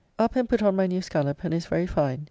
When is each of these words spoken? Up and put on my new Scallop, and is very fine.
Up 0.17 0.35
and 0.35 0.49
put 0.49 0.63
on 0.63 0.75
my 0.75 0.87
new 0.87 0.99
Scallop, 0.99 1.43
and 1.43 1.53
is 1.53 1.67
very 1.67 1.85
fine. 1.85 2.19